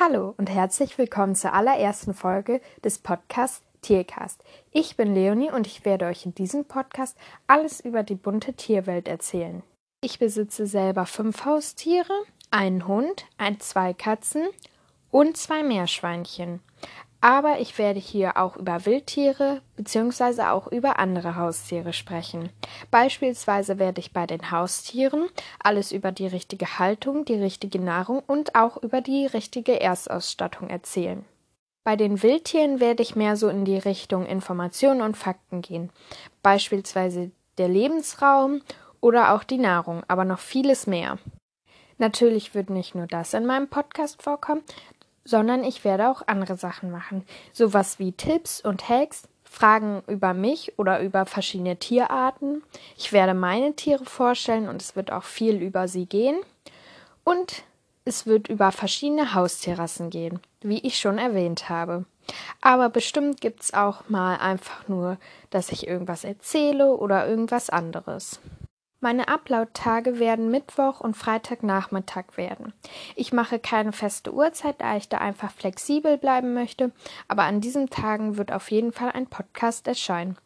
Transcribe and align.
Hallo 0.00 0.32
und 0.36 0.48
herzlich 0.48 0.96
willkommen 0.96 1.34
zur 1.34 1.54
allerersten 1.54 2.14
Folge 2.14 2.60
des 2.84 3.00
Podcasts 3.00 3.64
Tiercast. 3.82 4.44
Ich 4.70 4.96
bin 4.96 5.12
Leonie 5.12 5.50
und 5.50 5.66
ich 5.66 5.84
werde 5.84 6.06
euch 6.06 6.24
in 6.24 6.36
diesem 6.36 6.66
Podcast 6.66 7.18
alles 7.48 7.80
über 7.80 8.04
die 8.04 8.14
bunte 8.14 8.54
Tierwelt 8.54 9.08
erzählen. 9.08 9.64
Ich 10.00 10.20
besitze 10.20 10.68
selber 10.68 11.04
fünf 11.04 11.44
Haustiere, 11.44 12.12
einen 12.52 12.86
Hund, 12.86 13.26
ein, 13.38 13.58
zwei 13.58 13.92
Katzen 13.92 14.46
und 15.10 15.36
zwei 15.36 15.64
Meerschweinchen. 15.64 16.60
Aber 17.20 17.58
ich 17.58 17.78
werde 17.78 17.98
hier 17.98 18.36
auch 18.36 18.56
über 18.56 18.86
Wildtiere 18.86 19.60
bzw. 19.76 20.42
auch 20.42 20.68
über 20.68 21.00
andere 21.00 21.34
Haustiere 21.34 21.92
sprechen. 21.92 22.50
Beispielsweise 22.92 23.78
werde 23.78 24.00
ich 24.00 24.12
bei 24.12 24.26
den 24.26 24.52
Haustieren 24.52 25.28
alles 25.58 25.90
über 25.90 26.12
die 26.12 26.28
richtige 26.28 26.78
Haltung, 26.78 27.24
die 27.24 27.34
richtige 27.34 27.80
Nahrung 27.80 28.22
und 28.26 28.54
auch 28.54 28.76
über 28.76 29.00
die 29.00 29.26
richtige 29.26 29.80
Erstausstattung 29.80 30.70
erzählen. 30.70 31.24
Bei 31.82 31.96
den 31.96 32.22
Wildtieren 32.22 32.80
werde 32.80 33.02
ich 33.02 33.16
mehr 33.16 33.36
so 33.36 33.48
in 33.48 33.64
die 33.64 33.78
Richtung 33.78 34.26
Informationen 34.26 35.00
und 35.00 35.16
Fakten 35.16 35.62
gehen. 35.62 35.90
Beispielsweise 36.42 37.32
der 37.56 37.68
Lebensraum 37.68 38.60
oder 39.00 39.34
auch 39.34 39.42
die 39.42 39.58
Nahrung, 39.58 40.02
aber 40.06 40.24
noch 40.24 40.38
vieles 40.38 40.86
mehr. 40.86 41.18
Natürlich 41.96 42.54
wird 42.54 42.70
nicht 42.70 42.94
nur 42.94 43.06
das 43.06 43.34
in 43.34 43.44
meinem 43.44 43.68
Podcast 43.68 44.22
vorkommen, 44.22 44.62
sondern 45.28 45.62
ich 45.62 45.84
werde 45.84 46.08
auch 46.08 46.22
andere 46.26 46.56
Sachen 46.56 46.90
machen. 46.90 47.24
Sowas 47.52 47.98
wie 47.98 48.12
Tipps 48.12 48.62
und 48.62 48.88
Hacks, 48.88 49.28
Fragen 49.44 50.02
über 50.06 50.32
mich 50.32 50.78
oder 50.78 51.00
über 51.00 51.26
verschiedene 51.26 51.76
Tierarten. 51.76 52.62
Ich 52.96 53.12
werde 53.12 53.34
meine 53.34 53.74
Tiere 53.74 54.06
vorstellen 54.06 54.68
und 54.68 54.80
es 54.80 54.96
wird 54.96 55.12
auch 55.12 55.24
viel 55.24 55.56
über 55.56 55.86
sie 55.86 56.06
gehen. 56.06 56.38
Und 57.24 57.62
es 58.06 58.26
wird 58.26 58.48
über 58.48 58.72
verschiedene 58.72 59.34
Haustierrassen 59.34 60.08
gehen, 60.08 60.40
wie 60.62 60.78
ich 60.78 60.98
schon 60.98 61.18
erwähnt 61.18 61.68
habe. 61.68 62.06
Aber 62.62 62.88
bestimmt 62.88 63.42
gibt 63.42 63.62
es 63.62 63.74
auch 63.74 64.08
mal 64.08 64.36
einfach 64.36 64.88
nur, 64.88 65.18
dass 65.50 65.72
ich 65.72 65.86
irgendwas 65.86 66.24
erzähle 66.24 66.94
oder 66.96 67.28
irgendwas 67.28 67.68
anderes. 67.68 68.40
Meine 69.00 69.28
Upload-Tage 69.28 70.18
werden 70.18 70.50
Mittwoch 70.50 71.00
und 71.00 71.16
Freitagnachmittag 71.16 72.36
werden. 72.36 72.72
Ich 73.14 73.32
mache 73.32 73.60
keine 73.60 73.92
feste 73.92 74.34
Uhrzeit, 74.34 74.80
da 74.80 74.96
ich 74.96 75.08
da 75.08 75.18
einfach 75.18 75.52
flexibel 75.52 76.18
bleiben 76.18 76.52
möchte, 76.52 76.90
aber 77.28 77.44
an 77.44 77.60
diesen 77.60 77.90
Tagen 77.90 78.36
wird 78.36 78.50
auf 78.50 78.72
jeden 78.72 78.92
Fall 78.92 79.12
ein 79.12 79.28
Podcast 79.28 79.86
erscheinen. 79.86 80.36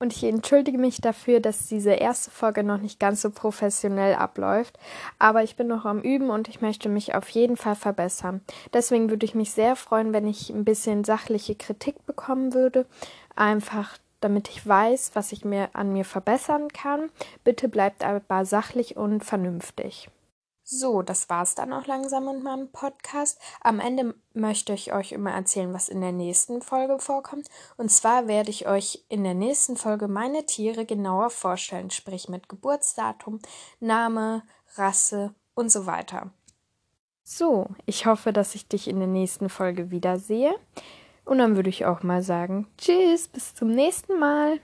Und 0.00 0.14
ich 0.14 0.22
entschuldige 0.22 0.78
mich 0.78 1.00
dafür, 1.00 1.40
dass 1.40 1.66
diese 1.66 1.90
erste 1.90 2.30
Folge 2.30 2.62
noch 2.62 2.78
nicht 2.78 3.00
ganz 3.00 3.20
so 3.20 3.30
professionell 3.30 4.14
abläuft, 4.14 4.78
aber 5.18 5.42
ich 5.42 5.56
bin 5.56 5.66
noch 5.66 5.84
am 5.84 6.00
Üben 6.02 6.30
und 6.30 6.46
ich 6.46 6.60
möchte 6.60 6.88
mich 6.88 7.16
auf 7.16 7.28
jeden 7.30 7.56
Fall 7.56 7.74
verbessern. 7.74 8.40
Deswegen 8.72 9.10
würde 9.10 9.26
ich 9.26 9.34
mich 9.34 9.50
sehr 9.50 9.74
freuen, 9.74 10.12
wenn 10.12 10.28
ich 10.28 10.50
ein 10.50 10.64
bisschen 10.64 11.02
sachliche 11.02 11.56
Kritik 11.56 12.06
bekommen 12.06 12.54
würde, 12.54 12.86
einfach 13.34 13.98
damit 14.20 14.48
ich 14.48 14.66
weiß, 14.66 15.12
was 15.14 15.32
ich 15.32 15.44
mir 15.44 15.70
an 15.74 15.92
mir 15.92 16.04
verbessern 16.04 16.68
kann. 16.68 17.10
Bitte 17.44 17.68
bleibt 17.68 18.04
aber 18.04 18.44
sachlich 18.44 18.96
und 18.96 19.24
vernünftig. 19.24 20.08
So, 20.70 21.00
das 21.00 21.30
war's 21.30 21.54
dann 21.54 21.72
auch 21.72 21.86
langsam 21.86 22.26
mit 22.26 22.42
meinem 22.42 22.70
Podcast. 22.70 23.40
Am 23.62 23.80
Ende 23.80 24.14
möchte 24.34 24.74
ich 24.74 24.92
euch 24.92 25.12
immer 25.12 25.30
erzählen, 25.30 25.72
was 25.72 25.88
in 25.88 26.02
der 26.02 26.12
nächsten 26.12 26.60
Folge 26.60 26.98
vorkommt. 26.98 27.48
Und 27.78 27.90
zwar 27.90 28.28
werde 28.28 28.50
ich 28.50 28.68
euch 28.68 29.02
in 29.08 29.24
der 29.24 29.32
nächsten 29.32 29.78
Folge 29.78 30.08
meine 30.08 30.44
Tiere 30.44 30.84
genauer 30.84 31.30
vorstellen, 31.30 31.88
sprich 31.88 32.28
mit 32.28 32.50
Geburtsdatum, 32.50 33.40
Name, 33.80 34.42
Rasse 34.74 35.34
und 35.54 35.72
so 35.72 35.86
weiter. 35.86 36.32
So, 37.24 37.68
ich 37.86 38.04
hoffe, 38.04 38.34
dass 38.34 38.54
ich 38.54 38.68
dich 38.68 38.88
in 38.88 38.98
der 38.98 39.08
nächsten 39.08 39.48
Folge 39.48 39.90
wiedersehe. 39.90 40.54
Und 41.28 41.36
dann 41.36 41.56
würde 41.56 41.68
ich 41.68 41.84
auch 41.84 42.02
mal 42.02 42.22
sagen, 42.22 42.66
tschüss, 42.78 43.28
bis 43.28 43.54
zum 43.54 43.68
nächsten 43.68 44.18
Mal. 44.18 44.60